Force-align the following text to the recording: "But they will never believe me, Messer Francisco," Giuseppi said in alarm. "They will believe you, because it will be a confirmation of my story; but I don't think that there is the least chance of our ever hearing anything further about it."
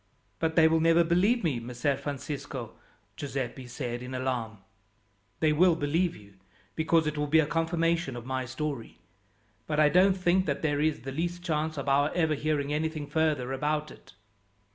"But 0.39 0.55
they 0.55 0.67
will 0.67 0.79
never 0.79 1.03
believe 1.03 1.43
me, 1.43 1.59
Messer 1.59 1.95
Francisco," 1.95 2.73
Giuseppi 3.15 3.67
said 3.67 4.01
in 4.01 4.15
alarm. 4.15 4.57
"They 5.41 5.53
will 5.53 5.75
believe 5.75 6.15
you, 6.15 6.37
because 6.73 7.05
it 7.05 7.19
will 7.19 7.27
be 7.27 7.37
a 7.39 7.45
confirmation 7.45 8.15
of 8.15 8.25
my 8.25 8.45
story; 8.45 8.97
but 9.67 9.79
I 9.79 9.89
don't 9.89 10.17
think 10.17 10.47
that 10.47 10.63
there 10.63 10.81
is 10.81 11.01
the 11.01 11.11
least 11.11 11.43
chance 11.43 11.77
of 11.77 11.87
our 11.87 12.11
ever 12.15 12.33
hearing 12.33 12.73
anything 12.73 13.05
further 13.05 13.53
about 13.53 13.91
it." 13.91 14.13